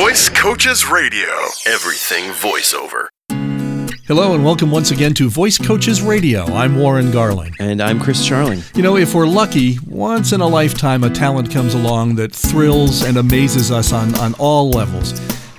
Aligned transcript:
Voice 0.00 0.30
Coaches 0.30 0.88
Radio. 0.88 1.28
Everything 1.66 2.30
voiceover. 2.30 3.08
Hello 4.06 4.34
and 4.34 4.42
welcome 4.42 4.70
once 4.70 4.90
again 4.90 5.12
to 5.12 5.28
Voice 5.28 5.58
Coaches 5.58 6.00
Radio. 6.00 6.46
I'm 6.46 6.78
Warren 6.78 7.10
Garling. 7.10 7.54
And 7.60 7.82
I'm 7.82 8.00
Chris 8.00 8.26
Garling. 8.26 8.62
You 8.74 8.82
know, 8.82 8.96
if 8.96 9.14
we're 9.14 9.26
lucky, 9.26 9.78
once 9.86 10.32
in 10.32 10.40
a 10.40 10.48
lifetime 10.48 11.04
a 11.04 11.10
talent 11.10 11.50
comes 11.50 11.74
along 11.74 12.14
that 12.14 12.34
thrills 12.34 13.02
and 13.02 13.18
amazes 13.18 13.70
us 13.70 13.92
on, 13.92 14.14
on 14.14 14.32
all 14.38 14.70
levels. 14.70 15.12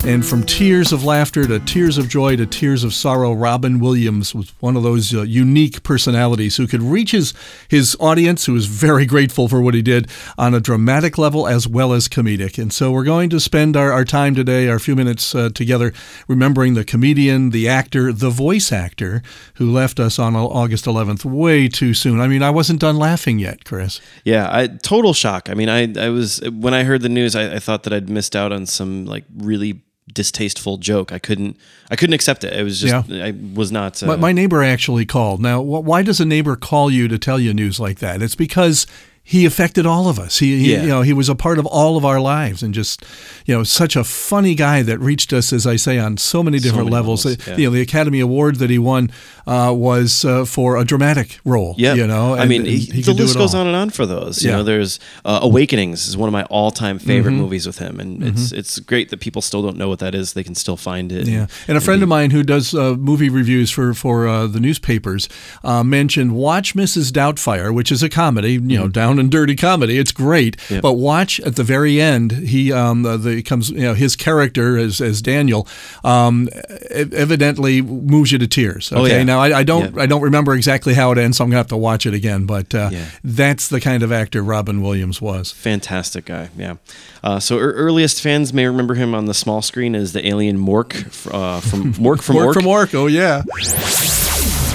And 0.04 0.26
from 0.26 0.42
tears 0.42 0.92
of 0.92 1.04
laughter 1.04 1.46
to 1.46 1.60
tears 1.60 1.96
of 1.96 2.08
joy 2.08 2.34
to 2.34 2.44
tears 2.44 2.82
of 2.82 2.92
sorrow, 2.92 3.32
Robin 3.32 3.78
Williams 3.78 4.34
was 4.34 4.52
one 4.58 4.76
of 4.76 4.82
those 4.82 5.14
uh, 5.14 5.22
unique 5.22 5.84
personalities 5.84 6.56
who 6.56 6.66
could 6.66 6.82
reach 6.82 7.12
his, 7.12 7.32
his 7.68 7.96
audience, 8.00 8.46
who 8.46 8.52
was 8.52 8.66
very 8.66 9.06
grateful 9.06 9.46
for 9.46 9.62
what 9.62 9.74
he 9.74 9.80
did, 9.80 10.08
on 10.36 10.54
a 10.54 10.60
dramatic 10.60 11.18
level 11.18 11.46
as 11.46 11.68
well 11.68 11.92
as 11.92 12.08
comedic. 12.08 12.60
And 12.60 12.72
so 12.72 12.90
we're 12.90 13.04
going 13.04 13.30
to 13.30 13.38
spend 13.38 13.76
our, 13.76 13.92
our 13.92 14.04
time 14.04 14.34
today, 14.34 14.68
our 14.68 14.80
few 14.80 14.96
minutes 14.96 15.36
uh, 15.36 15.50
together, 15.54 15.92
remembering 16.26 16.74
the 16.74 16.84
comedian, 16.84 17.50
the 17.50 17.68
actor, 17.68 18.12
the 18.12 18.30
voice 18.30 18.72
actor 18.72 19.22
who 19.54 19.70
left 19.70 20.00
us 20.00 20.18
on 20.18 20.34
August 20.34 20.84
11th 20.84 21.24
way 21.24 21.68
too 21.68 21.94
soon. 21.94 22.20
I 22.20 22.26
mean, 22.26 22.42
I 22.42 22.50
wasn't 22.50 22.80
done 22.80 22.96
laughing 22.96 23.38
yet, 23.38 23.64
Chris. 23.64 24.00
Yeah, 24.24 24.48
I, 24.50 24.66
total 24.66 25.14
shock. 25.14 25.48
I 25.48 25.54
mean, 25.54 25.68
I, 25.68 25.92
I 25.96 26.08
was, 26.08 26.40
when 26.50 26.74
I 26.74 26.82
heard 26.82 27.02
the 27.02 27.08
news, 27.08 27.36
I, 27.36 27.54
I 27.54 27.58
thought 27.60 27.84
that 27.84 27.92
I'd 27.92 28.10
missed 28.10 28.34
out 28.34 28.50
on 28.50 28.66
some 28.66 29.06
like 29.06 29.24
really 29.36 29.80
distasteful 30.12 30.78
joke. 30.78 31.12
I 31.12 31.18
couldn't 31.18 31.56
I 31.90 31.96
couldn't 31.96 32.14
accept 32.14 32.44
it. 32.44 32.52
It 32.52 32.62
was 32.62 32.80
just 32.80 33.08
yeah. 33.08 33.24
I 33.24 33.34
was 33.54 33.70
not. 33.70 34.02
Uh, 34.02 34.06
my, 34.06 34.16
my 34.16 34.32
neighbor 34.32 34.62
actually 34.62 35.06
called. 35.06 35.40
Now, 35.40 35.60
why 35.60 36.02
does 36.02 36.20
a 36.20 36.24
neighbor 36.24 36.56
call 36.56 36.90
you 36.90 37.08
to 37.08 37.18
tell 37.18 37.38
you 37.38 37.54
news 37.54 37.78
like 37.78 37.98
that? 38.00 38.22
It's 38.22 38.34
because 38.34 38.86
he 39.24 39.46
affected 39.46 39.86
all 39.86 40.08
of 40.08 40.18
us. 40.18 40.40
He, 40.40 40.58
he, 40.58 40.74
you 40.74 40.88
know, 40.88 41.02
he 41.02 41.12
was 41.12 41.28
a 41.28 41.34
part 41.34 41.58
of 41.58 41.66
all 41.66 41.96
of 41.96 42.04
our 42.04 42.20
lives, 42.20 42.62
and 42.62 42.74
just, 42.74 43.04
you 43.46 43.54
know, 43.54 43.62
such 43.62 43.94
a 43.94 44.02
funny 44.02 44.54
guy 44.54 44.82
that 44.82 44.98
reached 44.98 45.32
us, 45.32 45.52
as 45.52 45.66
I 45.66 45.76
say, 45.76 45.98
on 45.98 46.16
so 46.16 46.42
many 46.42 46.58
different 46.58 46.88
so 46.88 46.90
many 46.90 46.94
levels. 46.94 47.24
levels 47.24 47.46
yeah. 47.46 47.56
You 47.56 47.66
know, 47.68 47.74
the 47.74 47.80
Academy 47.80 48.18
Award 48.20 48.56
that 48.56 48.68
he 48.68 48.78
won 48.78 49.10
uh, 49.46 49.72
was 49.76 50.24
uh, 50.24 50.44
for 50.44 50.76
a 50.76 50.84
dramatic 50.84 51.38
role. 51.44 51.76
Yeah, 51.78 51.94
you 51.94 52.06
know, 52.06 52.32
and, 52.32 52.42
I 52.42 52.46
mean, 52.46 52.64
he, 52.64 52.78
he 52.78 53.02
the 53.02 53.12
list 53.12 53.36
goes 53.36 53.54
on 53.54 53.66
and 53.66 53.76
on 53.76 53.90
for 53.90 54.06
those. 54.06 54.42
You 54.42 54.50
yeah. 54.50 54.56
know, 54.56 54.64
there's 54.64 54.98
uh, 55.24 55.38
Awakenings 55.42 56.08
is 56.08 56.16
one 56.16 56.28
of 56.28 56.32
my 56.32 56.44
all-time 56.44 56.98
favorite 56.98 57.32
mm-hmm. 57.32 57.42
movies 57.42 57.66
with 57.66 57.78
him, 57.78 58.00
and 58.00 58.18
mm-hmm. 58.18 58.28
it's 58.28 58.50
it's 58.52 58.80
great 58.80 59.10
that 59.10 59.20
people 59.20 59.40
still 59.40 59.62
don't 59.62 59.76
know 59.76 59.88
what 59.88 60.00
that 60.00 60.16
is. 60.16 60.32
They 60.32 60.44
can 60.44 60.56
still 60.56 60.76
find 60.76 61.12
it. 61.12 61.28
Yeah, 61.28 61.42
and, 61.42 61.50
and 61.68 61.78
a 61.78 61.80
friend 61.80 62.00
be, 62.00 62.04
of 62.04 62.08
mine 62.08 62.32
who 62.32 62.42
does 62.42 62.74
uh, 62.74 62.96
movie 62.96 63.28
reviews 63.28 63.70
for 63.70 63.94
for 63.94 64.26
uh, 64.26 64.48
the 64.48 64.60
newspapers 64.60 65.28
uh, 65.62 65.84
mentioned 65.84 66.34
Watch 66.34 66.74
Mrs. 66.74 67.12
Doubtfire, 67.12 67.72
which 67.72 67.92
is 67.92 68.02
a 68.02 68.08
comedy. 68.08 68.54
You 68.54 68.60
mm-hmm. 68.60 68.74
know, 68.74 68.88
down 69.12 69.18
and 69.18 69.30
dirty 69.30 69.56
comedy 69.56 69.98
it's 69.98 70.12
great. 70.12 70.56
Yep. 70.70 70.82
But 70.82 70.94
watch 70.94 71.40
at 71.40 71.56
the 71.56 71.64
very 71.64 72.00
end, 72.00 72.32
he 72.32 72.72
um, 72.72 73.02
the, 73.02 73.16
the 73.16 73.42
comes 73.42 73.70
you 73.70 73.80
know 73.80 73.94
his 73.94 74.16
character 74.16 74.78
as, 74.78 75.00
as 75.00 75.22
Daniel 75.22 75.66
um, 76.04 76.48
evidently 76.90 77.82
moves 77.82 78.32
you 78.32 78.38
to 78.38 78.46
tears. 78.46 78.92
Oh, 78.92 79.04
okay, 79.04 79.14
oh, 79.14 79.18
yeah. 79.18 79.24
now 79.24 79.40
I, 79.40 79.58
I 79.58 79.62
don't 79.62 79.98
I 79.98 80.06
don't 80.06 80.22
remember 80.22 80.54
exactly 80.54 80.94
how 80.94 81.12
it 81.12 81.18
ends, 81.18 81.38
so 81.38 81.44
I'm 81.44 81.50
gonna 81.50 81.58
have 81.58 81.68
to 81.68 81.76
watch 81.76 82.06
it 82.06 82.14
again. 82.14 82.46
But 82.46 82.74
uh, 82.74 82.90
yeah. 82.92 83.06
that's 83.22 83.68
the 83.68 83.80
kind 83.80 84.02
of 84.02 84.12
actor 84.12 84.42
Robin 84.42 84.82
Williams 84.82 85.20
was. 85.20 85.52
Fantastic 85.52 86.26
guy. 86.26 86.50
Yeah. 86.56 86.76
Uh, 87.22 87.38
so 87.38 87.58
er- 87.58 87.72
earliest 87.72 88.20
fans 88.20 88.52
may 88.52 88.66
remember 88.66 88.94
him 88.94 89.14
on 89.14 89.26
the 89.26 89.34
small 89.34 89.62
screen 89.62 89.94
as 89.94 90.12
the 90.12 90.26
alien 90.26 90.58
Mork 90.58 90.92
uh, 91.32 91.60
from 91.60 91.92
Mork 91.94 92.22
from 92.22 92.36
Mork 92.42 92.54
from 92.54 92.66
Ork. 92.66 92.94
Oh 92.94 93.06
yeah. 93.06 93.42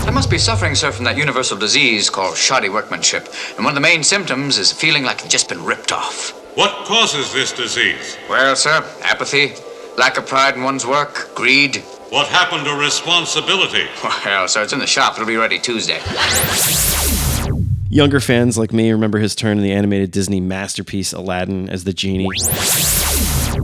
I 0.07 0.11
must 0.11 0.31
be 0.31 0.37
suffering, 0.37 0.73
sir, 0.73 0.93
from 0.93 1.03
that 1.03 1.17
universal 1.17 1.57
disease 1.57 2.09
called 2.09 2.37
shoddy 2.37 2.69
workmanship. 2.69 3.27
And 3.57 3.65
one 3.65 3.71
of 3.71 3.75
the 3.75 3.81
main 3.81 4.03
symptoms 4.03 4.57
is 4.57 4.71
feeling 4.71 5.03
like 5.03 5.19
you've 5.19 5.29
just 5.29 5.49
been 5.49 5.61
ripped 5.65 5.91
off. 5.91 6.31
What 6.55 6.85
causes 6.85 7.33
this 7.33 7.51
disease? 7.51 8.17
Well, 8.29 8.55
sir, 8.55 8.89
apathy, 9.03 9.51
lack 9.97 10.17
of 10.17 10.25
pride 10.25 10.55
in 10.55 10.63
one's 10.63 10.85
work, 10.87 11.35
greed. 11.35 11.83
What 12.09 12.27
happened 12.27 12.63
to 12.65 12.73
responsibility? 12.75 13.85
Well, 14.01 14.47
sir, 14.47 14.63
it's 14.63 14.71
in 14.71 14.79
the 14.79 14.87
shop. 14.87 15.15
It'll 15.15 15.25
be 15.27 15.35
ready 15.35 15.59
Tuesday. 15.59 15.99
Younger 17.89 18.21
fans 18.21 18.57
like 18.57 18.71
me 18.71 18.89
remember 18.91 19.19
his 19.19 19.35
turn 19.35 19.57
in 19.57 19.63
the 19.63 19.73
animated 19.73 20.11
Disney 20.11 20.39
masterpiece 20.39 21.11
Aladdin 21.11 21.69
as 21.69 21.83
the 21.83 21.91
genie. 21.91 22.29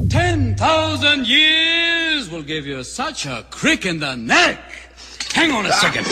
10,000 0.09 1.25
years 1.25 2.29
will 2.29 2.43
give 2.43 2.67
you 2.67 2.83
such 2.83 3.25
a 3.25 3.45
crick 3.49 3.85
in 3.85 3.99
the 3.99 4.15
neck. 4.15 4.72
Hang 5.33 5.51
on 5.51 5.65
a 5.65 5.73
second. 5.73 6.05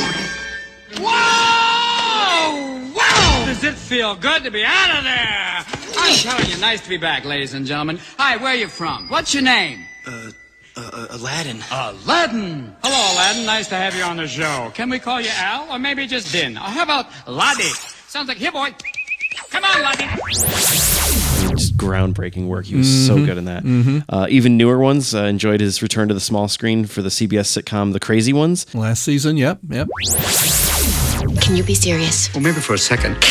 Whoa! 0.97 1.05
Wow! 2.93 3.45
Does 3.45 3.63
it 3.63 3.75
feel 3.75 4.15
good 4.15 4.43
to 4.43 4.51
be 4.51 4.63
out 4.63 4.97
of 4.97 5.03
there? 5.03 5.63
I'm 5.97 6.15
telling 6.15 6.49
you, 6.49 6.57
nice 6.57 6.81
to 6.81 6.89
be 6.89 6.97
back, 6.97 7.23
ladies 7.23 7.53
and 7.53 7.65
gentlemen. 7.65 7.99
Hi, 8.17 8.37
where 8.37 8.53
are 8.53 8.55
you 8.55 8.67
from? 8.67 9.07
What's 9.09 9.33
your 9.33 9.43
name? 9.43 9.85
Uh, 10.07 10.31
uh, 10.75 10.89
uh, 10.93 11.07
Aladdin. 11.11 11.63
Aladdin! 11.71 12.75
Hello, 12.83 13.13
Aladdin. 13.13 13.45
Nice 13.45 13.67
to 13.69 13.75
have 13.75 13.95
you 13.95 14.03
on 14.03 14.17
the 14.17 14.27
show. 14.27 14.71
Can 14.73 14.89
we 14.89 14.97
call 14.97 15.21
you 15.21 15.29
Al, 15.33 15.71
or 15.71 15.77
maybe 15.77 16.07
just 16.07 16.31
Din? 16.31 16.57
Or 16.57 16.61
how 16.61 16.83
about 16.83 17.05
Laddie? 17.27 17.63
Sounds 18.07 18.27
like 18.27 18.38
here, 18.38 18.51
boy. 18.51 18.73
Come 19.51 19.63
on, 19.63 19.81
Laddie 19.81 21.20
just 21.71 21.77
groundbreaking 21.77 22.47
work. 22.47 22.65
He 22.65 22.75
was 22.75 22.87
mm-hmm. 22.87 23.19
so 23.19 23.25
good 23.25 23.37
in 23.37 23.45
that. 23.45 23.63
Mm-hmm. 23.63 23.99
Uh, 24.09 24.27
even 24.29 24.57
newer 24.57 24.77
ones 24.79 25.13
uh, 25.15 25.23
enjoyed 25.23 25.61
his 25.61 25.81
return 25.81 26.07
to 26.07 26.13
the 26.13 26.19
small 26.19 26.47
screen 26.47 26.85
for 26.85 27.01
the 27.01 27.09
CBS 27.09 27.61
sitcom 27.61 27.93
The 27.93 27.99
Crazy 27.99 28.33
Ones. 28.33 28.73
Last 28.73 29.03
season, 29.03 29.37
yep, 29.37 29.59
yep. 29.69 29.87
Can 31.41 31.55
you 31.55 31.63
be 31.63 31.75
serious? 31.75 32.33
Well, 32.33 32.43
maybe 32.43 32.59
for 32.59 32.73
a 32.73 32.77
second. 32.77 33.17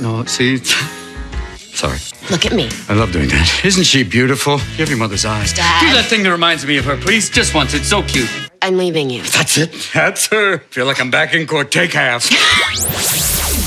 No, 0.00 0.24
see. 0.24 0.56
Sorry. 1.56 1.98
Look 2.28 2.44
at 2.44 2.52
me. 2.52 2.68
I 2.88 2.94
love 2.94 3.12
doing 3.12 3.28
that. 3.28 3.64
Isn't 3.64 3.84
she 3.84 4.02
beautiful? 4.02 4.54
You 4.54 4.78
have 4.78 4.88
your 4.88 4.98
mother's 4.98 5.24
eyes. 5.24 5.52
Dad. 5.52 5.80
Do 5.80 5.94
that 5.94 6.06
thing 6.06 6.24
that 6.24 6.30
reminds 6.30 6.66
me 6.66 6.78
of 6.78 6.84
her, 6.84 6.96
please. 6.96 7.30
Just 7.30 7.54
once. 7.54 7.74
It's 7.74 7.88
so 7.88 8.02
cute. 8.02 8.28
I'm 8.60 8.76
leaving 8.76 9.08
you. 9.08 9.22
That's 9.22 9.56
it. 9.56 9.72
That's 9.94 10.26
her. 10.26 10.58
Feel 10.70 10.86
like 10.86 11.00
I'm 11.00 11.10
back 11.10 11.32
in 11.32 11.46
court. 11.46 11.70
Take 11.70 11.92
half. 11.92 12.28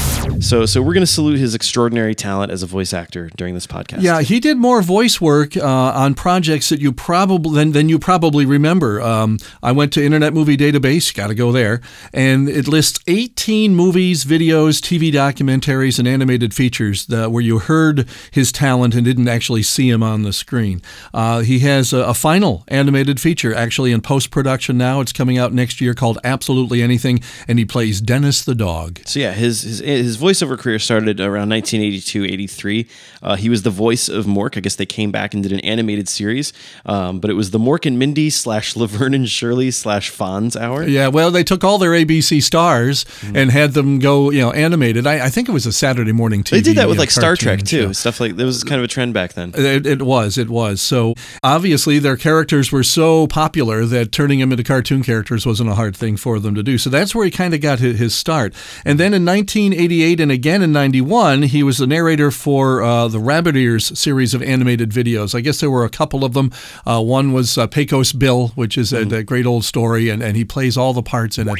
So, 0.39 0.65
so 0.65 0.81
we're 0.81 0.93
going 0.93 1.05
to 1.05 1.11
salute 1.11 1.39
his 1.39 1.55
extraordinary 1.55 2.15
talent 2.15 2.51
as 2.51 2.63
a 2.63 2.67
voice 2.67 2.93
actor 2.93 3.29
during 3.37 3.53
this 3.53 3.67
podcast. 3.67 4.01
Yeah, 4.01 4.21
he 4.21 4.39
did 4.39 4.57
more 4.57 4.81
voice 4.81 5.19
work 5.19 5.57
uh, 5.57 5.63
on 5.63 6.13
projects 6.13 6.69
that 6.69 6.79
you 6.79 6.91
probably 6.91 7.55
than, 7.55 7.71
than 7.71 7.89
you 7.89 7.99
probably 7.99 8.45
remember. 8.45 9.01
Um, 9.01 9.37
I 9.63 9.71
went 9.71 9.93
to 9.93 10.03
Internet 10.03 10.33
Movie 10.33 10.57
Database, 10.57 11.13
got 11.13 11.27
to 11.27 11.35
go 11.35 11.51
there, 11.51 11.81
and 12.13 12.47
it 12.47 12.67
lists 12.67 12.99
18 13.07 13.75
movies, 13.75 14.25
videos, 14.25 14.79
TV 14.79 15.11
documentaries, 15.11 15.99
and 15.99 16.07
animated 16.07 16.53
features 16.53 17.05
that, 17.07 17.31
where 17.31 17.43
you 17.43 17.59
heard 17.59 18.07
his 18.31 18.51
talent 18.51 18.95
and 18.95 19.05
didn't 19.05 19.27
actually 19.27 19.63
see 19.63 19.89
him 19.89 20.03
on 20.03 20.23
the 20.23 20.33
screen. 20.33 20.81
Uh, 21.13 21.39
he 21.39 21.59
has 21.59 21.93
a, 21.93 21.99
a 21.99 22.13
final 22.13 22.63
animated 22.67 23.19
feature 23.19 23.53
actually 23.53 23.91
in 23.91 24.01
post 24.01 24.31
production 24.31 24.77
now. 24.77 25.01
It's 25.01 25.13
coming 25.13 25.37
out 25.37 25.53
next 25.53 25.81
year 25.81 25.93
called 25.93 26.19
Absolutely 26.23 26.81
Anything, 26.81 27.21
and 27.47 27.57
he 27.57 27.65
plays 27.65 28.01
Dennis 28.01 28.43
the 28.43 28.55
dog. 28.55 28.99
So 29.05 29.19
yeah, 29.19 29.33
his 29.33 29.61
his 29.61 29.79
his 29.79 30.15
voice 30.15 30.26
voiceover 30.27 30.57
career 30.59 30.79
started 30.79 31.19
around 31.19 31.49
1982, 31.49 32.25
83. 32.25 32.87
Uh, 33.21 33.35
he 33.35 33.49
was 33.49 33.63
the 33.63 33.69
voice 33.69 34.09
of 34.09 34.25
Mork. 34.25 34.57
I 34.57 34.59
guess 34.59 34.75
they 34.75 34.85
came 34.85 35.11
back 35.11 35.33
and 35.33 35.41
did 35.41 35.51
an 35.53 35.59
animated 35.61 36.09
series, 36.09 36.51
um, 36.85 37.19
but 37.19 37.29
it 37.29 37.33
was 37.33 37.51
the 37.51 37.59
Mork 37.59 37.85
and 37.85 37.97
Mindy 37.97 38.29
slash 38.29 38.75
Laverne 38.75 39.13
and 39.13 39.29
Shirley 39.29 39.71
slash 39.71 40.11
Fonz 40.11 40.59
hour. 40.59 40.83
Yeah, 40.83 41.07
well, 41.07 41.31
they 41.31 41.43
took 41.43 41.63
all 41.63 41.77
their 41.77 41.91
ABC 41.91 42.43
stars 42.43 43.05
mm-hmm. 43.05 43.37
and 43.37 43.51
had 43.51 43.73
them 43.73 43.99
go, 43.99 44.31
you 44.31 44.41
know, 44.41 44.51
animated. 44.51 45.07
I, 45.07 45.25
I, 45.25 45.29
think 45.29 45.47
it 45.47 45.51
was 45.51 45.65
a 45.65 45.71
Saturday 45.71 46.11
morning 46.11 46.43
TV. 46.43 46.51
They 46.51 46.61
did 46.61 46.77
that 46.77 46.89
with 46.89 46.97
like 46.97 47.11
Star 47.11 47.35
Trek 47.35 47.63
too, 47.63 47.93
stuff 47.93 48.19
like 48.19 48.35
that 48.35 48.45
was 48.45 48.63
kind 48.63 48.79
of 48.79 48.85
a 48.85 48.87
trend 48.87 49.13
back 49.13 49.33
then. 49.33 49.53
It, 49.55 49.85
it 49.85 50.01
was, 50.01 50.37
it 50.37 50.49
was. 50.49 50.81
So 50.81 51.13
obviously 51.43 51.99
their 51.99 52.17
characters 52.17 52.71
were 52.71 52.83
so 52.83 53.27
popular 53.27 53.85
that 53.85 54.11
turning 54.11 54.39
them 54.39 54.51
into 54.51 54.63
cartoon 54.63 55.03
characters 55.03 55.45
wasn't 55.45 55.69
a 55.69 55.75
hard 55.75 55.95
thing 55.95 56.17
for 56.17 56.39
them 56.39 56.55
to 56.55 56.63
do. 56.63 56.77
So 56.77 56.89
that's 56.89 57.15
where 57.15 57.25
he 57.25 57.31
kind 57.31 57.53
of 57.53 57.61
got 57.61 57.79
his 57.79 58.15
start. 58.15 58.53
And 58.85 58.99
then 58.99 59.13
in 59.13 59.25
1988 59.25 60.16
and 60.19 60.31
again 60.31 60.61
in 60.61 60.71
91, 60.71 61.43
he 61.43 61.63
was 61.63 61.77
the 61.77 61.87
narrator 61.87 62.31
for 62.31 62.81
uh, 62.81 63.07
the 63.07 63.19
Rabbit 63.19 63.55
Ears 63.55 63.97
series 63.97 64.33
of 64.33 64.41
animated 64.41 64.91
videos. 64.91 65.35
I 65.35 65.41
guess 65.41 65.59
there 65.59 65.71
were 65.71 65.85
a 65.85 65.89
couple 65.89 66.23
of 66.23 66.33
them. 66.33 66.51
Uh, 66.85 67.01
one 67.01 67.33
was 67.33 67.57
uh, 67.57 67.67
Pecos 67.67 68.13
Bill, 68.13 68.49
which 68.49 68.77
is 68.77 68.93
a, 68.93 69.05
mm. 69.05 69.11
a, 69.11 69.23
great 69.23 69.45
old 69.45 69.65
story, 69.65 70.09
and, 70.09 70.21
and 70.21 70.37
he 70.37 70.45
plays 70.45 70.77
all 70.77 70.93
the 70.93 71.03
parts 71.03 71.37
in 71.37 71.47
it. 71.47 71.51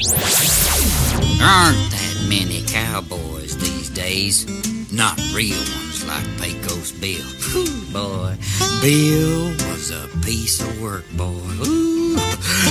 Aren't 1.40 1.90
that 1.90 2.26
many 2.28 2.64
cowboys 2.66 3.56
these 3.56 3.90
days? 3.90 4.46
Not 4.92 5.18
real 5.34 5.56
ones 5.56 6.06
like 6.06 6.26
Pecos 6.40 6.92
Bill. 6.92 7.24
Ooh, 7.56 7.92
boy, 7.92 8.36
Bill 8.82 9.44
was 9.68 9.90
a 9.90 10.08
piece 10.24 10.60
of 10.60 10.80
work, 10.80 11.04
boy. 11.16 11.26
Ooh, 11.66 11.87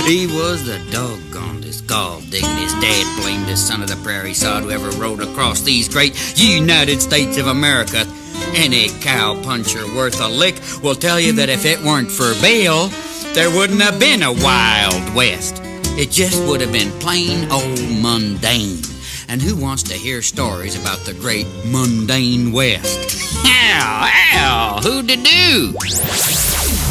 he 0.06 0.26
was 0.26 0.64
the 0.64 0.78
doggonedest 0.90 1.86
gall 1.86 2.20
digging 2.22 2.56
his 2.56 2.72
dad 2.74 3.22
blamed 3.22 3.46
the 3.46 3.56
son 3.56 3.82
of 3.82 3.88
the 3.88 3.96
prairie 4.02 4.34
sod 4.34 4.62
who 4.62 4.70
ever 4.70 4.90
rode 5.00 5.20
across 5.20 5.60
these 5.60 5.88
great 5.88 6.14
United 6.38 7.00
States 7.00 7.38
of 7.38 7.46
America. 7.46 8.06
Any 8.54 8.88
cow 9.00 9.40
puncher 9.42 9.84
worth 9.94 10.20
a 10.20 10.28
lick 10.28 10.56
will 10.82 10.94
tell 10.94 11.20
you 11.20 11.32
that 11.34 11.48
if 11.48 11.64
it 11.64 11.80
weren't 11.82 12.10
for 12.10 12.32
Bill, 12.40 12.88
there 13.34 13.50
wouldn't 13.50 13.82
have 13.82 13.98
been 14.00 14.22
a 14.22 14.32
Wild 14.32 15.14
West. 15.14 15.60
It 15.98 16.10
just 16.10 16.42
would 16.46 16.60
have 16.60 16.72
been 16.72 16.90
plain 17.00 17.50
old 17.50 18.02
mundane. 18.02 18.82
And 19.28 19.42
who 19.42 19.56
wants 19.56 19.82
to 19.84 19.94
hear 19.94 20.22
stories 20.22 20.80
about 20.80 21.00
the 21.00 21.12
great 21.12 21.46
mundane 21.66 22.52
West? 22.52 23.44
Ow, 23.44 24.10
ow, 24.34 24.80
who 24.82 25.02
to 25.02 25.16
do? 25.16 26.87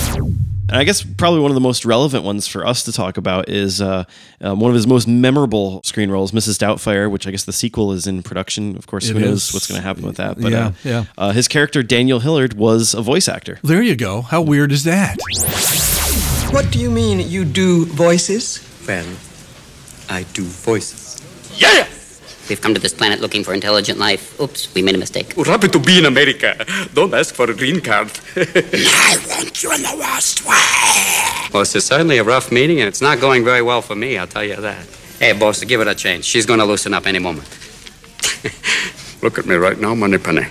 And 0.70 0.78
I 0.78 0.84
guess 0.84 1.02
probably 1.02 1.40
one 1.40 1.50
of 1.50 1.56
the 1.56 1.62
most 1.62 1.86
relevant 1.86 2.26
ones 2.26 2.46
for 2.46 2.66
us 2.66 2.84
to 2.84 2.92
talk 2.92 3.18
about 3.18 3.48
is 3.48 3.82
uh, 3.82 4.04
um, 4.42 4.60
one 4.60 4.70
of 4.70 4.76
his 4.76 4.86
most 4.86 5.08
memorable 5.08 5.82
screen 5.84 6.12
roles, 6.12 6.32
Mrs. 6.34 6.58
Doubtfire, 6.60 7.10
which 7.10 7.26
I 7.26 7.32
guess 7.32 7.46
the 7.46 7.54
sequel 7.54 7.94
is 7.94 8.06
in 8.06 8.22
production. 8.22 8.76
Of 8.76 8.86
course, 8.86 9.10
It 9.10 9.14
who 9.14 9.20
knows 9.22 9.54
what's 9.54 9.68
going 9.68 9.80
to 9.80 9.88
happen 9.88 10.06
with 10.06 10.18
that? 10.18 10.40
But 10.40 10.52
Yeah, 10.52 10.68
uh, 10.68 10.72
yeah. 10.84 11.06
Uh, 11.18 11.32
his 11.32 11.48
character 11.48 11.84
Daniel 11.84 12.20
Hillard 12.20 12.54
was 12.56 12.94
a 12.94 13.02
voice 13.02 13.30
actor. 13.30 13.60
There 13.64 13.82
you 13.82 13.96
go. 13.96 14.22
How 14.22 14.42
weird 14.42 14.72
is 14.74 14.84
that? 14.84 15.18
What 16.52 16.72
do 16.72 16.80
you 16.80 16.90
mean 16.90 17.20
you 17.20 17.46
do 17.46 17.86
voices? 17.86 18.60
Well, 18.88 19.06
I 20.10 20.24
do 20.34 20.44
voices. 20.44 21.22
Yeah! 21.56 21.88
We've 22.50 22.62
come 22.62 22.74
to 22.74 22.80
this 22.80 22.94
planet 22.94 23.20
looking 23.20 23.44
for 23.44 23.54
intelligent 23.54 24.00
life. 24.00 24.40
Oops, 24.40 24.74
we 24.74 24.82
made 24.82 24.96
a 24.96 24.98
mistake. 24.98 25.34
We're 25.36 25.46
happy 25.46 25.68
to 25.68 25.80
be 25.80 26.00
in 26.00 26.06
America. 26.06 26.56
Don't 26.94 27.14
ask 27.14 27.36
for 27.36 27.50
a 27.52 27.54
green 27.54 27.82
card. 27.82 28.10
I 28.38 29.18
want 29.30 29.62
you 29.62 29.74
in 29.74 29.82
the 29.82 29.96
worst 29.98 30.46
way. 30.46 31.50
Well, 31.54 31.64
this 31.64 31.76
is 31.76 31.86
certainly 31.86 32.20
a 32.20 32.24
rough 32.24 32.52
meeting, 32.52 32.80
and 32.80 32.88
it's 32.88 33.02
not 33.02 33.20
going 33.20 33.44
very 33.44 33.62
well 33.62 33.82
for 33.82 33.96
me, 33.96 34.18
I'll 34.18 34.28
tell 34.28 34.46
you 34.46 34.56
that. 34.56 34.86
Hey, 35.20 35.34
boss, 35.34 35.64
give 35.64 35.82
it 35.82 35.88
a 35.88 35.96
chance. 35.96 36.26
She's 36.26 36.46
going 36.46 36.60
to 36.60 36.66
loosen 36.66 36.94
up 36.94 37.06
any 37.06 37.20
moment. 37.20 37.48
Look 39.22 39.40
at 39.40 39.46
me 39.46 39.56
right 39.56 39.80
now, 39.80 39.96
Moneypenny. 39.96 40.44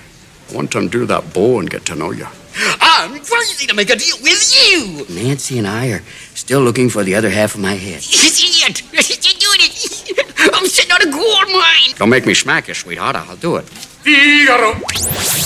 I 0.50 0.54
want 0.54 0.72
to 0.72 0.78
undo 0.78 1.06
that 1.06 1.32
bow 1.32 1.60
and 1.60 1.70
get 1.70 1.84
to 1.86 1.94
know 1.94 2.10
you. 2.10 2.26
I'm 2.58 3.20
crazy 3.20 3.66
to 3.66 3.74
make 3.74 3.90
a 3.90 3.96
deal 3.96 4.16
with 4.22 4.70
you. 4.70 5.06
Nancy 5.14 5.58
and 5.58 5.66
I 5.66 5.88
are 5.88 6.02
still 6.34 6.60
looking 6.60 6.88
for 6.88 7.04
the 7.04 7.14
other 7.14 7.30
half 7.30 7.54
of 7.54 7.60
my 7.60 7.74
head. 7.74 8.02
Idiot! 8.02 8.82
You're 11.02 11.12
doing 11.12 11.22
it. 11.22 11.26
I'm 11.26 11.44
sitting 11.46 11.46
on 11.46 11.46
a 11.46 11.46
gold 11.46 11.52
mine. 11.52 11.94
Don't 11.98 12.10
make 12.10 12.26
me 12.26 12.34
smack 12.34 12.68
you, 12.68 12.74
sweetheart. 12.74 13.16
I'll 13.16 13.36
do 13.36 13.56
it. 13.56 13.64
Figaro! 13.64 15.45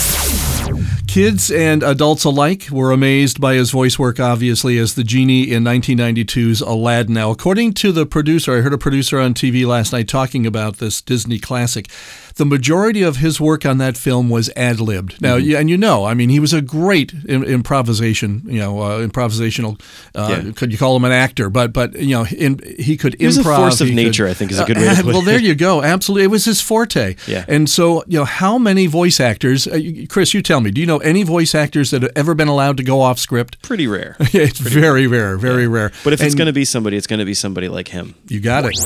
Kids 1.14 1.50
and 1.50 1.82
adults 1.82 2.22
alike 2.22 2.68
were 2.70 2.92
amazed 2.92 3.40
by 3.40 3.54
his 3.54 3.72
voice 3.72 3.98
work, 3.98 4.20
obviously, 4.20 4.78
as 4.78 4.94
the 4.94 5.02
genie 5.02 5.50
in 5.50 5.64
1992's 5.64 6.60
Aladdin. 6.60 7.14
Now, 7.14 7.32
according 7.32 7.72
to 7.74 7.90
the 7.90 8.06
producer, 8.06 8.56
I 8.56 8.60
heard 8.60 8.72
a 8.72 8.78
producer 8.78 9.18
on 9.18 9.34
TV 9.34 9.66
last 9.66 9.92
night 9.92 10.06
talking 10.06 10.46
about 10.46 10.76
this 10.76 11.02
Disney 11.02 11.40
classic. 11.40 11.88
The 12.36 12.46
majority 12.46 13.02
of 13.02 13.16
his 13.16 13.40
work 13.40 13.66
on 13.66 13.78
that 13.78 13.96
film 13.98 14.30
was 14.30 14.50
ad 14.54 14.78
libbed. 14.78 15.20
Now, 15.20 15.36
Mm-hmm. 15.36 15.56
and 15.56 15.68
you 15.68 15.76
know, 15.76 16.04
I 16.04 16.14
mean, 16.14 16.28
he 16.28 16.38
was 16.38 16.52
a 16.52 16.62
great 16.62 17.12
Im- 17.28 17.42
improvisation, 17.42 18.42
you 18.46 18.60
know, 18.60 18.78
uh, 18.80 18.98
improvisational. 19.06 19.80
Uh, 20.14 20.40
Yeah. 20.44 20.52
Could 20.52 20.70
you 20.70 20.78
call 20.78 20.94
him 20.94 21.04
an 21.04 21.10
actor? 21.12 21.50
But, 21.50 21.72
but 21.72 21.96
you 21.96 22.10
know, 22.14 22.24
in, 22.26 22.60
he 22.78 22.96
could 22.96 23.16
He 23.18 23.26
was 23.26 23.36
a 23.36 23.42
improv. 23.42 23.56
force 23.56 23.80
of 23.80 23.88
could- 23.88 23.96
nature, 23.96 24.28
I 24.28 24.34
think, 24.34 24.52
is 24.52 24.60
a 24.60 24.64
good 24.64 24.76
way 24.76 24.88
to 24.94 24.94
put 25.02 25.06
well, 25.06 25.22
it. 25.22 25.24
there 25.24 25.40
you 25.40 25.56
go. 25.56 25.82
Absolutely, 25.82 26.22
it 26.22 26.28
was 26.30 26.44
his 26.44 26.60
forte. 26.60 27.16
Yeah. 27.26 27.44
And 27.48 27.68
so, 27.68 28.04
you 28.06 28.20
know, 28.20 28.24
how 28.24 28.58
many 28.58 28.86
voice 28.86 29.18
actors? 29.18 29.66
Uh, 29.66 29.80
Chris, 30.08 30.32
you 30.32 30.40
tell 30.40 30.60
me. 30.60 30.70
Do 30.70 30.80
you 30.80 30.86
know 30.86 31.00
any 31.02 31.23
voice 31.23 31.55
actors 31.55 31.91
that 31.91 32.02
have 32.02 32.12
ever 32.17 32.35
been 32.35 32.49
allowed 32.49 32.76
to 32.79 32.82
go 32.82 33.00
off 33.00 33.19
script? 33.19 33.62
Pretty 33.62 33.87
rare. 33.87 34.17
it's 34.20 34.58
very 34.58 35.06
rare, 35.06 35.37
very 35.37 35.67
rare. 35.67 35.93
But 36.05 36.12
if 36.12 36.23
it's 36.23 36.35
going 36.35 36.47
to 36.47 36.52
be 36.52 36.64
somebody, 36.64 36.97
it's 36.97 37.06
going 37.06 37.20
to 37.20 37.25
be 37.25 37.35
somebody 37.35 37.69
like 37.69 37.88
him. 37.88 38.14
you 38.29 38.41
got 38.41 38.64
it. 38.64 38.76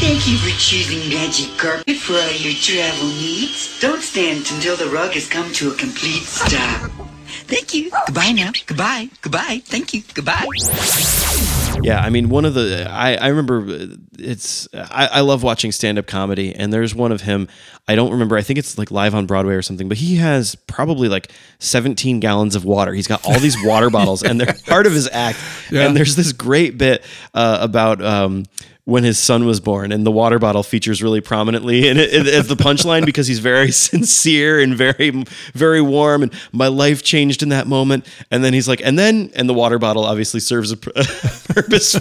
Thank 0.00 0.26
you 0.26 0.38
for 0.38 0.50
choosing 0.58 1.08
Magic 1.10 1.56
Carpet 1.58 1.96
for 1.96 2.14
all 2.14 2.32
your 2.32 2.54
travel 2.54 3.08
needs. 3.08 3.78
Don't 3.80 4.00
stand 4.00 4.50
until 4.50 4.76
the 4.76 4.86
rug 4.86 5.12
has 5.12 5.28
come 5.28 5.52
to 5.52 5.70
a 5.70 5.74
complete 5.74 6.22
stop. 6.22 6.90
Thank 7.30 7.74
you. 7.74 7.90
Goodbye 8.06 8.32
now. 8.32 8.50
Goodbye. 8.66 9.08
Goodbye. 9.22 9.62
Thank 9.64 9.94
you. 9.94 10.02
Goodbye. 10.14 10.46
Yeah, 11.82 12.00
I 12.00 12.10
mean, 12.10 12.28
one 12.28 12.44
of 12.44 12.54
the 12.54 12.88
I, 12.90 13.14
I 13.14 13.28
remember 13.28 13.60
uh, 13.60 13.86
it's 14.18 14.68
I, 14.74 15.06
I 15.12 15.20
love 15.20 15.42
watching 15.42 15.72
stand 15.72 15.98
up 15.98 16.06
comedy, 16.06 16.54
and 16.54 16.72
there's 16.72 16.94
one 16.94 17.12
of 17.12 17.22
him. 17.22 17.48
I 17.88 17.94
don't 17.94 18.12
remember. 18.12 18.36
I 18.36 18.42
think 18.42 18.58
it's 18.58 18.76
like 18.76 18.90
live 18.90 19.14
on 19.14 19.26
Broadway 19.26 19.54
or 19.54 19.62
something, 19.62 19.88
but 19.88 19.96
he 19.96 20.16
has 20.16 20.54
probably 20.54 21.08
like 21.08 21.32
17 21.58 22.20
gallons 22.20 22.54
of 22.54 22.64
water. 22.64 22.92
He's 22.92 23.08
got 23.08 23.24
all 23.24 23.38
these 23.38 23.56
water 23.64 23.88
bottles, 23.90 24.22
and 24.22 24.40
they're 24.40 24.54
part 24.66 24.86
of 24.86 24.92
his 24.92 25.08
act. 25.10 25.38
Yeah. 25.70 25.86
And 25.86 25.96
there's 25.96 26.16
this 26.16 26.32
great 26.32 26.76
bit 26.76 27.04
uh, 27.34 27.58
about. 27.60 28.02
Um, 28.02 28.44
when 28.90 29.04
his 29.04 29.18
son 29.18 29.46
was 29.46 29.60
born, 29.60 29.92
and 29.92 30.04
the 30.04 30.10
water 30.10 30.38
bottle 30.38 30.64
features 30.64 31.02
really 31.02 31.20
prominently 31.20 31.88
in 31.88 31.96
it 31.96 32.10
as 32.12 32.48
the 32.48 32.56
punchline 32.56 33.06
because 33.06 33.26
he's 33.28 33.38
very 33.38 33.70
sincere 33.70 34.60
and 34.60 34.74
very, 34.74 35.24
very 35.54 35.80
warm. 35.80 36.24
And 36.24 36.32
my 36.52 36.66
life 36.66 37.02
changed 37.02 37.42
in 37.42 37.50
that 37.50 37.66
moment. 37.66 38.06
And 38.30 38.42
then 38.44 38.52
he's 38.52 38.68
like, 38.68 38.80
and 38.84 38.98
then, 38.98 39.30
and 39.34 39.48
the 39.48 39.54
water 39.54 39.78
bottle 39.78 40.04
obviously 40.04 40.40
serves 40.40 40.72
a 40.72 40.76
purpose. 41.54 41.98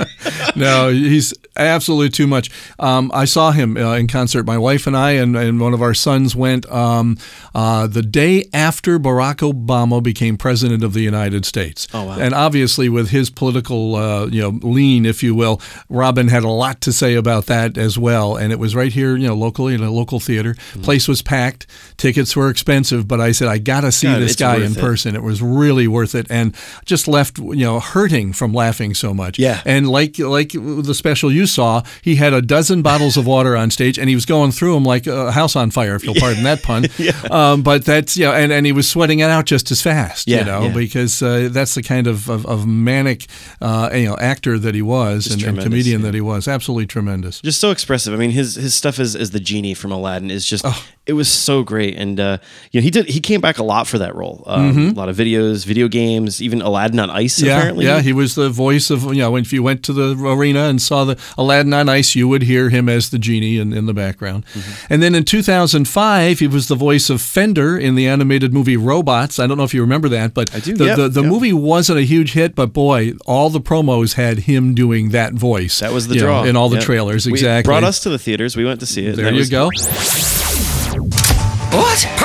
no, 0.56 0.88
he's 0.88 1.34
absolutely 1.56 2.08
too 2.08 2.26
much. 2.26 2.50
Um, 2.78 3.10
I 3.14 3.26
saw 3.26 3.52
him 3.52 3.76
uh, 3.76 3.94
in 3.94 4.08
concert. 4.08 4.46
My 4.46 4.58
wife 4.58 4.86
and 4.86 4.96
I 4.96 5.12
and, 5.12 5.36
and 5.36 5.60
one 5.60 5.74
of 5.74 5.82
our 5.82 5.94
sons 5.94 6.34
went 6.34 6.70
um, 6.70 7.18
uh, 7.54 7.86
the 7.86 8.02
day 8.02 8.48
after 8.52 8.98
Barack 8.98 9.38
Obama 9.38 10.02
became 10.02 10.36
president 10.36 10.82
of 10.82 10.94
the 10.94 11.02
United 11.02 11.44
States. 11.44 11.86
Oh, 11.92 12.04
wow. 12.04 12.18
And 12.18 12.34
obviously, 12.34 12.88
with 12.88 13.10
his 13.10 13.30
political, 13.30 13.96
uh, 13.96 14.26
you 14.26 14.40
know, 14.40 14.58
lean, 14.62 15.04
if 15.04 15.22
you 15.22 15.34
will, 15.34 15.60
Robin 15.88 16.21
had 16.28 16.44
a 16.44 16.48
lot 16.48 16.80
to 16.82 16.92
say 16.92 17.14
about 17.14 17.46
that 17.46 17.78
as 17.78 17.98
well. 17.98 18.36
And 18.36 18.52
it 18.52 18.58
was 18.58 18.74
right 18.74 18.92
here, 18.92 19.16
you 19.16 19.26
know, 19.26 19.34
locally 19.34 19.74
in 19.74 19.82
a 19.82 19.90
local 19.90 20.20
theater. 20.20 20.54
Mm-hmm. 20.54 20.82
Place 20.82 21.08
was 21.08 21.22
packed. 21.22 21.66
Tickets 21.96 22.34
were 22.34 22.48
expensive, 22.48 23.06
but 23.06 23.20
I 23.20 23.32
said 23.32 23.48
I 23.48 23.58
got 23.58 23.82
to 23.82 23.92
see 23.92 24.06
God, 24.06 24.20
this 24.20 24.36
guy 24.36 24.56
in 24.56 24.72
it. 24.72 24.78
person. 24.78 25.14
It 25.14 25.22
was 25.22 25.42
really 25.42 25.88
worth 25.88 26.14
it, 26.14 26.26
and 26.30 26.54
just 26.84 27.08
left, 27.08 27.38
you 27.38 27.54
know, 27.54 27.80
hurting 27.80 28.32
from 28.32 28.52
laughing 28.52 28.94
so 28.94 29.14
much. 29.14 29.38
Yeah. 29.38 29.62
And 29.64 29.88
like 29.88 30.18
like 30.18 30.52
the 30.52 30.94
special 30.94 31.30
you 31.30 31.46
saw, 31.46 31.82
he 32.02 32.16
had 32.16 32.32
a 32.32 32.42
dozen 32.42 32.82
bottles 32.82 33.16
of 33.16 33.26
water 33.26 33.56
on 33.56 33.70
stage, 33.70 33.98
and 33.98 34.08
he 34.08 34.14
was 34.14 34.26
going 34.26 34.52
through 34.52 34.74
them 34.74 34.84
like 34.84 35.06
a 35.06 35.32
house 35.32 35.56
on 35.56 35.70
fire, 35.70 35.94
if 35.94 36.04
you'll 36.04 36.14
pardon 36.14 36.42
that 36.44 36.62
pun. 36.62 36.86
um, 37.30 37.62
but 37.62 37.84
that's 37.84 38.16
you 38.16 38.24
know, 38.24 38.32
and, 38.32 38.52
and 38.52 38.66
he 38.66 38.72
was 38.72 38.88
sweating 38.88 39.20
it 39.20 39.30
out 39.30 39.46
just 39.46 39.70
as 39.70 39.82
fast, 39.82 40.28
Yeah, 40.28 40.40
you 40.40 40.44
know, 40.44 40.62
yeah. 40.62 40.74
because 40.74 41.22
uh, 41.22 41.48
that's 41.50 41.74
the 41.74 41.82
kind 41.82 42.06
of 42.06 42.28
of, 42.28 42.46
of 42.46 42.66
manic, 42.66 43.26
uh, 43.60 43.90
you 43.92 44.06
know, 44.06 44.16
actor 44.16 44.58
that 44.58 44.74
he 44.74 44.82
was 44.82 45.30
and, 45.32 45.42
and 45.42 45.60
comedian 45.60 46.00
yeah. 46.00 46.06
that 46.06 46.11
he 46.14 46.20
was. 46.20 46.48
Absolutely 46.48 46.86
tremendous. 46.86 47.40
just 47.40 47.60
so 47.60 47.70
expressive. 47.70 48.14
I 48.14 48.16
mean, 48.16 48.30
his 48.30 48.54
his 48.54 48.74
stuff 48.74 48.98
as, 48.98 49.16
as 49.16 49.30
the 49.30 49.40
genie 49.40 49.74
from 49.74 49.92
Aladdin 49.92 50.30
is 50.30 50.46
just 50.46 50.64
oh. 50.66 50.84
It 51.04 51.14
was 51.14 51.28
so 51.28 51.62
great, 51.64 51.96
and 51.96 52.20
uh, 52.20 52.38
you 52.70 52.80
know 52.80 52.84
he 52.84 52.90
did 52.90 53.06
he 53.08 53.20
came 53.20 53.40
back 53.40 53.58
a 53.58 53.64
lot 53.64 53.86
for 53.88 53.98
that 53.98 54.14
role. 54.14 54.44
Um, 54.46 54.72
Mhm. 54.72 54.92
A 54.92 54.94
lot 54.94 55.08
of 55.08 55.16
videos, 55.16 55.64
video 55.66 55.88
games, 55.88 56.40
even 56.40 56.62
Aladdin 56.62 56.98
on 57.00 57.10
Ice. 57.10 57.42
Yeah, 57.42 57.56
apparently, 57.58 57.86
yeah, 57.86 58.00
he 58.00 58.12
was 58.12 58.34
the 58.36 58.48
voice 58.50 58.88
of 58.90 59.04
you 59.04 59.20
know. 59.22 59.34
If 59.36 59.52
you 59.52 59.62
went 59.62 59.82
to 59.84 59.92
the 59.92 60.16
arena 60.16 60.64
and 60.68 60.80
saw 60.80 61.04
the 61.04 61.18
Aladdin 61.36 61.72
on 61.74 61.88
Ice, 61.88 62.14
you 62.14 62.28
would 62.28 62.42
hear 62.42 62.68
him 62.70 62.88
as 62.88 63.10
the 63.10 63.18
genie 63.18 63.58
in, 63.58 63.72
in 63.72 63.86
the 63.86 63.94
background. 63.94 64.44
Mm-hmm. 64.54 64.92
And 64.94 65.02
then 65.02 65.14
in 65.14 65.24
2005, 65.24 66.38
he 66.38 66.46
was 66.46 66.68
the 66.68 66.76
voice 66.76 67.10
of 67.10 67.20
Fender 67.20 67.76
in 67.76 67.94
the 67.96 68.06
animated 68.06 68.52
movie 68.54 68.76
Robots. 68.76 69.38
I 69.40 69.46
don't 69.48 69.56
know 69.58 69.64
if 69.64 69.74
you 69.74 69.80
remember 69.80 70.08
that, 70.10 70.34
but 70.34 70.54
I 70.54 70.60
do, 70.60 70.74
The, 70.76 70.94
the, 70.94 71.08
the 71.08 71.22
movie 71.22 71.52
wasn't 71.52 71.98
a 71.98 72.02
huge 72.02 72.32
hit, 72.34 72.54
but 72.54 72.72
boy, 72.72 73.12
all 73.26 73.50
the 73.50 73.60
promos 73.60 74.14
had 74.14 74.38
him 74.40 74.72
doing 74.74 75.10
that 75.10 75.32
voice. 75.34 75.80
that 75.80 75.92
was 75.92 76.06
the 76.08 76.14
you 76.14 76.20
know, 76.20 76.26
draw 76.26 76.44
in 76.44 76.56
all 76.56 76.68
the 76.68 76.80
trailers. 76.80 77.26
We- 77.26 77.32
Exactly. 77.32 77.68
brought 77.68 77.82
us 77.84 77.98
to 78.04 78.08
the 78.10 78.18
theaters. 78.18 78.56
We 78.56 78.64
went 78.64 78.78
to 78.80 78.86
see 78.86 79.04
it. 79.06 79.16
There 79.16 79.30
you 79.32 79.38
was- 79.38 79.50
go. 79.50 79.68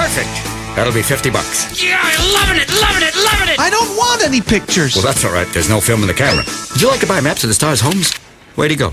What? 0.08 0.16
Perfect. 0.16 0.76
That'll 0.76 0.94
be 0.94 1.02
50 1.02 1.30
bucks. 1.32 1.84
Yeah, 1.84 2.00
i 2.02 2.16
loving 2.34 2.62
it, 2.62 2.70
loving 2.70 3.04
it, 3.04 3.16
loving 3.16 3.50
it. 3.54 3.60
I 3.60 3.70
don't 3.70 3.90
want 3.98 4.24
any 4.24 4.42
pictures. 4.42 4.96
Well, 4.96 5.04
that's 5.04 5.26
all 5.26 5.32
right. 5.34 5.48
There's 5.54 5.70
no 5.70 5.82
film 5.82 6.02
in 6.02 6.08
the 6.08 6.14
camera. 6.14 6.44
Would 6.72 6.82
you 6.82 6.88
like 6.88 7.00
to 7.00 7.08
buy 7.08 7.20
maps 7.20 7.44
of 7.44 7.50
the 7.50 7.54
stars' 7.56 7.82
homes? 7.82 8.14
Where'd 8.56 8.72
he 8.72 8.78
go? 8.78 8.92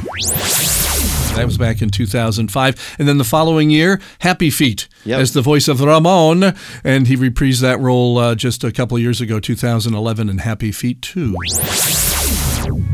That 1.37 1.45
was 1.45 1.59
back 1.59 1.83
in 1.83 1.91
2005. 1.91 2.97
And 2.99 3.07
then 3.09 3.19
the 3.19 3.25
following 3.25 3.71
year, 3.71 4.01
Happy 4.21 4.51
Feet 4.51 4.89
Yep. 5.05 5.21
as 5.21 5.33
the 5.35 5.43
voice 5.43 5.69
of 5.69 5.81
Ramon. 5.81 6.55
And 6.83 7.07
he 7.07 7.17
reprised 7.17 7.61
that 7.61 7.79
role 7.81 8.19
uh, 8.19 8.35
just 8.35 8.65
a 8.65 8.73
couple 8.73 8.97
of 8.97 9.03
years 9.03 9.21
ago, 9.21 9.39
2011, 9.39 10.29
in 10.31 10.39
Happy 10.39 10.73
Feet 10.73 11.03
2. 11.03 11.37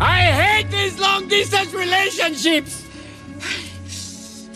I 0.00 0.22
hate 0.22 0.70
these 0.70 0.98
long 0.98 1.28
distance 1.28 1.72
relationships. 1.72 2.86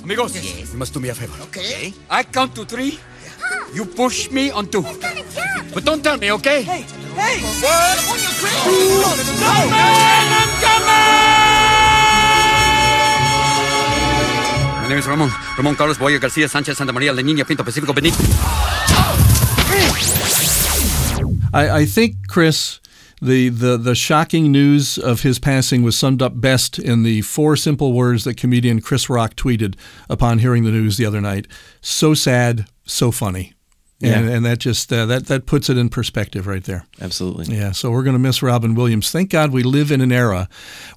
Amigos, 0.02 0.72
you 0.72 0.76
must 0.78 0.92
do 0.92 1.00
me 1.00 1.08
a 1.08 1.14
favor. 1.14 1.40
Okay. 1.44 1.94
I 2.10 2.24
count 2.24 2.54
to 2.56 2.64
three. 2.64 2.98
You 3.72 3.84
push 3.84 4.30
me 4.30 4.50
on 4.50 4.66
two. 4.68 4.82
But 5.72 5.84
don't 5.84 6.02
tell 6.02 6.18
me, 6.18 6.32
okay? 6.32 6.62
Hey, 6.62 6.82
hey! 7.14 7.40
One, 7.62 7.98
two, 8.64 9.00
no, 9.40 9.70
man, 9.70 10.26
I'm 10.32 10.54
My 14.84 14.90
name 14.90 14.98
is 14.98 15.06
Ramon. 15.06 15.30
Ramon 15.56 15.76
Carlos 15.76 15.96
Boyer 15.96 16.18
Garcia 16.18 16.46
Sanchez 16.46 16.76
Santa 16.76 16.92
Maria 16.92 17.10
La 17.10 17.22
Niña 17.22 17.46
Pinto 17.48 17.64
Pacifico 17.64 17.94
Benito. 17.94 18.18
I, 21.54 21.70
I 21.70 21.86
think, 21.86 22.28
Chris, 22.28 22.80
the, 23.22 23.48
the, 23.48 23.78
the 23.78 23.94
shocking 23.94 24.52
news 24.52 24.98
of 24.98 25.22
his 25.22 25.38
passing 25.38 25.82
was 25.82 25.96
summed 25.96 26.20
up 26.20 26.38
best 26.38 26.78
in 26.78 27.02
the 27.02 27.22
four 27.22 27.56
simple 27.56 27.94
words 27.94 28.24
that 28.24 28.36
comedian 28.36 28.82
Chris 28.82 29.08
Rock 29.08 29.36
tweeted 29.36 29.74
upon 30.10 30.40
hearing 30.40 30.64
the 30.64 30.70
news 30.70 30.98
the 30.98 31.06
other 31.06 31.22
night 31.22 31.46
So 31.80 32.12
sad, 32.12 32.66
so 32.84 33.10
funny. 33.10 33.53
And, 34.04 34.28
Yeah. 34.28 34.34
and 34.36 34.44
that 34.44 34.58
just 34.58 34.92
uh, 34.92 35.06
that 35.06 35.26
that 35.26 35.46
puts 35.46 35.70
it 35.70 35.78
in 35.78 35.88
perspective 35.88 36.46
right 36.46 36.62
there. 36.64 36.84
Absolutely. 37.00 37.56
Yeah, 37.56 37.72
so 37.72 37.90
we're 37.90 38.02
going 38.02 38.14
to 38.14 38.18
miss 38.18 38.42
Robin 38.42 38.74
Williams. 38.74 39.10
Thank 39.10 39.30
God 39.30 39.50
we 39.52 39.62
live 39.62 39.90
in 39.90 40.00
an 40.00 40.12
era 40.12 40.48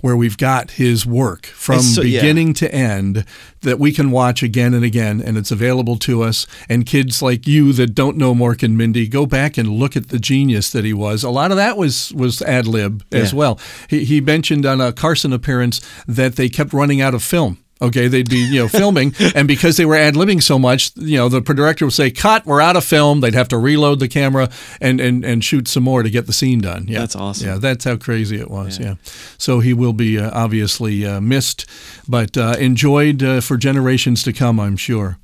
where 0.02 0.16
we've 0.18 0.38
got 0.38 0.72
his 0.72 1.06
work 1.06 1.46
from 1.48 1.80
so- 1.82 2.02
yeah. 2.02 2.20
beginning 2.22 2.54
to 2.56 2.74
end 2.74 3.24
that 3.62 3.80
we 3.80 3.92
can 3.92 4.12
watch 4.12 4.44
again 4.44 4.74
and 4.74 4.84
again, 4.84 5.22
and 5.22 5.38
it's 5.38 5.52
available 5.52 5.98
to 5.98 6.22
us. 6.22 6.46
And 6.70 6.86
kids 6.86 7.22
like 7.22 7.48
you 7.48 7.74
that 7.74 7.96
don't 7.96 8.18
know 8.18 8.36
Mork 8.36 8.62
and 8.64 8.78
Mindy, 8.78 9.08
go 9.08 9.26
back 9.26 9.58
and 9.58 9.70
look 9.70 9.96
at 9.96 10.10
the 10.10 10.20
genius 10.20 10.72
that 10.72 10.86
he 10.86 10.94
was. 10.94 11.24
A 11.24 11.30
lot 11.30 11.52
of 11.52 11.58
that 11.58 11.78
was 11.78 12.14
was 12.14 12.42
ad 12.42 12.68
lib 12.68 13.04
as 13.12 13.34
well. 13.34 13.60
He, 13.90 14.04
he 14.06 14.22
mentioned 14.22 14.66
on 14.66 14.82
a 14.82 14.92
Carson 14.92 15.34
appearance 15.34 15.82
that 16.08 16.36
they 16.36 16.50
kept 16.50 16.74
running 16.74 17.02
out 17.02 17.14
of 17.14 17.24
film. 17.24 17.58
Okay, 17.82 18.08
they'd 18.08 18.30
be 18.30 18.38
you 18.38 18.60
know 18.60 18.68
filming, 18.68 19.14
and 19.36 19.48
because 19.48 19.78
they 19.78 19.86
were 19.86 19.96
ad 19.96 20.16
libbing 20.16 20.42
so 20.42 20.58
much, 20.58 20.92
you 20.96 21.18
know 21.18 21.30
the 21.30 21.42
director 21.42 21.86
would 21.86 21.94
say, 21.94 22.12
"Cut, 22.12 22.46
we're 22.46 22.62
out 22.62 22.76
of 22.76 22.84
film." 22.84 23.22
They'd 23.22 23.34
have 23.36 23.48
to 23.50 23.58
reload 23.58 24.00
the 24.00 24.08
camera 24.08 24.50
and 24.82 25.00
and 25.00 25.24
and 25.24 25.44
shoot 25.44 25.68
some 25.68 25.84
more 25.84 26.04
to 26.04 26.10
get 26.10 26.26
the 26.28 26.34
scene 26.34 26.60
done. 26.62 26.86
Yeah, 26.88 27.00
That's 27.00 27.16
awesome. 27.16 27.48
Yeah, 27.48 27.58
that's 27.58 27.86
how 27.86 27.96
crazy 27.98 28.40
it 28.40 28.50
was. 28.50 28.80
Yeah, 28.80 28.96
so 29.38 29.60
he 29.60 29.74
will 29.74 29.94
be 29.94 30.18
uh, 30.20 30.32
obviously 30.34 31.06
uh, 31.06 31.22
missed, 31.22 31.66
but 32.08 32.38
uh, 32.38 32.56
enjoyed 32.60 33.22
uh, 33.24 33.42
for 33.42 33.58
generations 33.58 34.24
to 34.24 34.34
come, 34.34 34.60
I'm 34.60 34.78
sure. 34.78 35.18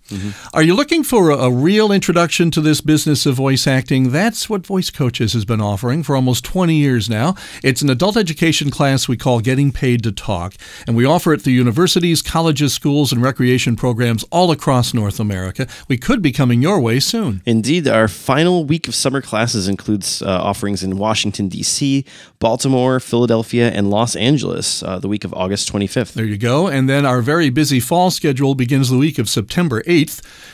Are 0.53 0.63
you 0.63 0.75
looking 0.75 1.03
for 1.03 1.29
a, 1.29 1.38
a 1.38 1.51
real 1.51 1.91
introduction 1.91 2.51
to 2.51 2.62
this 2.62 2.82
business 2.82 3.25
of 3.25 3.36
voice 3.36 3.67
acting? 3.67 4.12
That's 4.12 4.50
what 4.50 4.65
Voice 4.65 4.89
Coaches 4.89 5.34
has 5.34 5.46
been 5.46 5.62
offering 5.62 6.03
for 6.03 6.15
almost 6.15 6.43
20 6.46 6.75
years 6.75 7.10
now. 7.10 7.36
It's 7.63 7.82
an 7.82 7.89
adult 7.89 8.17
education 8.17 8.70
class 8.70 9.08
we 9.08 9.17
call 9.17 9.39
Getting 9.39 9.72
Paid 9.72 10.03
to 10.03 10.12
Talk, 10.12 10.53
and 10.88 10.96
we 10.96 11.05
offer 11.05 11.34
it 11.34 11.41
through 11.41 11.53
universities, 11.53 12.22
colleges, 12.22 12.74
schools, 12.74 13.12
and 13.12 13.22
recreation 13.22 13.75
programs 13.75 14.24
all 14.32 14.51
across 14.51 14.93
North 14.93 15.20
America. 15.20 15.67
We 15.88 15.98
could 15.98 16.22
be 16.22 16.32
coming 16.32 16.62
your 16.62 16.79
way 16.79 17.00
soon. 17.00 17.41
Indeed, 17.46 17.88
our 17.88 18.08
final 18.08 18.65
week 18.65 18.88
of 18.88 18.96
summer 18.96 19.22
classes 19.22 19.67
includes 19.67 20.22
uh, 20.22 20.27
offerings 20.27 20.84
in 20.84 20.98
Washington, 20.98 21.48
D.C., 21.48 22.05
Baltimore, 22.39 23.00
Philadelphia, 23.00 23.72
and 23.72 23.89
Los 23.89 24.15
Angeles 24.15 24.84
uh, 24.84 25.00
the 25.00 25.08
week 25.08 25.24
of 25.24 25.34
August 25.34 25.72
25th. 25.72 26.13
There 26.13 26.25
you 26.25 26.38
go. 26.38 26.67
And 26.67 26.89
then 26.89 27.05
our 27.05 27.22
very 27.22 27.50
busy 27.50 27.79
fall 27.79 28.12
schedule 28.12 28.55
begins 28.55 28.89
the 28.89 28.98
week 28.98 29.17
of 29.17 29.29
September 29.29 29.82
8th. 29.84 30.03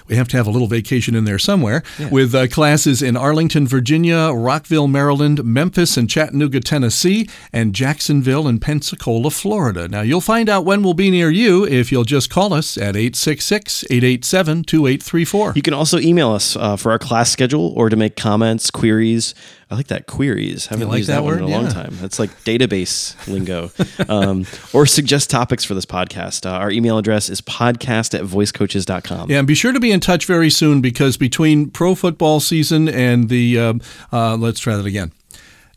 We 0.08 0.16
have 0.16 0.28
to 0.30 0.38
have 0.38 0.48
a 0.48 0.52
little 0.52 0.68
vacation 0.68 1.16
in 1.16 1.26
there 1.26 1.40
somewhere 1.40 1.84
with 2.12 2.34
uh, 2.34 2.48
classes 2.48 3.02
in 3.02 3.16
Arlington, 3.16 3.68
Virginia, 3.68 4.32
Rockville, 4.34 4.88
Maryland, 4.88 5.44
Memphis 5.44 5.98
and 5.98 6.10
Chattanooga, 6.10 6.60
Tennessee, 6.60 7.30
and 7.54 7.74
Jacksonville 7.76 8.48
and 8.48 8.62
Pensacola, 8.62 9.30
Florida. 9.30 9.88
Now, 9.88 10.02
you'll 10.02 10.22
find 10.22 10.50
out 10.50 10.66
when 10.66 10.82
we'll 10.82 10.94
be 10.94 11.12
near 11.12 11.30
you 11.30 11.66
if 11.66 11.92
you'll 11.92 12.04
just 12.04 12.30
call 12.30 12.54
us 12.54 12.78
at 12.78 12.96
866 12.96 13.84
887 13.90 14.64
2834. 14.64 15.54
You 15.56 15.62
can 15.62 15.74
also 15.74 16.00
email 16.00 16.32
us 16.32 16.56
uh, 16.56 16.76
for 16.76 16.92
our 16.92 17.00
class 17.00 17.32
schedule 17.32 17.74
or 17.76 17.90
to 17.90 17.96
make 17.96 18.16
comments, 18.16 18.72
queries. 18.72 19.36
I 19.72 19.76
like 19.76 19.88
that 19.88 20.08
queries. 20.08 20.66
Haven't 20.66 20.88
like 20.88 20.98
used 20.98 21.10
that 21.10 21.18
that, 21.18 21.24
one 21.24 21.38
in 21.38 21.44
word? 21.44 21.50
a 21.50 21.52
long 21.52 21.68
time. 21.68 21.92
That's 22.02 22.18
like 22.18 22.32
database 22.44 23.16
lingo. 23.32 23.70
Um, 24.12 24.48
or 24.74 24.88
suggest 24.88 25.30
topics 25.30 25.64
for 25.64 25.76
this 25.76 25.86
podcast. 25.86 26.48
Uh, 26.48 26.56
our 26.56 26.72
email 26.72 26.98
address 26.98 27.30
is 27.30 27.40
podcast 27.40 28.18
at 28.18 28.26
voicecoaches.com. 28.26 29.30
Yeah, 29.30 29.38
and 29.38 29.48
be 29.48 29.54
sure 29.54 29.72
to 29.72 29.80
be 29.80 29.92
in 29.92 30.00
touch 30.00 30.26
very 30.26 30.50
soon 30.50 30.82
because 30.82 31.18
between 31.18 31.70
pro 31.70 31.94
football 31.94 32.40
season 32.40 32.90
and 32.90 33.30
the, 33.30 33.60
uh, 33.60 33.74
uh, 34.12 34.36
let's 34.38 34.60
try 34.60 34.76
that 34.76 34.88
again. 34.88 35.12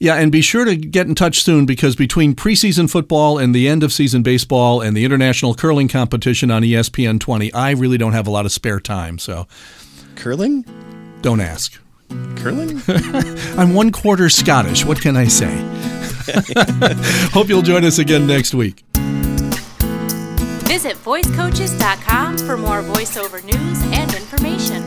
Yeah, 0.00 0.14
and 0.14 0.32
be 0.32 0.40
sure 0.40 0.64
to 0.64 0.74
get 0.74 1.06
in 1.06 1.14
touch 1.14 1.42
soon 1.42 1.66
because 1.66 1.94
between 1.94 2.34
preseason 2.34 2.90
football 2.90 3.38
and 3.38 3.54
the 3.54 3.68
end 3.68 3.84
of 3.84 3.92
season 3.92 4.22
baseball 4.22 4.80
and 4.80 4.96
the 4.96 5.04
international 5.04 5.54
curling 5.54 5.86
competition 5.86 6.50
on 6.50 6.62
ESPN 6.62 7.20
20, 7.20 7.52
I 7.52 7.70
really 7.72 7.98
don't 7.98 8.12
have 8.12 8.26
a 8.26 8.30
lot 8.30 8.44
of 8.46 8.52
spare 8.52 8.80
time. 8.80 9.18
So, 9.18 9.46
curling? 10.16 10.64
Don't 11.20 11.40
ask. 11.40 11.78
Curling? 12.36 12.80
I'm 13.58 13.74
one 13.74 13.92
quarter 13.92 14.28
Scottish. 14.28 14.84
What 14.84 15.00
can 15.00 15.16
I 15.16 15.26
say? 15.26 15.52
Hope 17.32 17.48
you'll 17.48 17.62
join 17.62 17.84
us 17.84 17.98
again 17.98 18.26
next 18.26 18.54
week. 18.54 18.84
Visit 20.68 20.96
voicecoaches.com 21.04 22.38
for 22.38 22.56
more 22.56 22.82
voiceover 22.82 23.44
news 23.44 23.82
and 23.92 24.14
information. 24.14 24.81